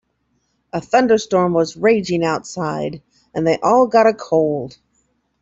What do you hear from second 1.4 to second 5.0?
was raging outside and they all got a cold.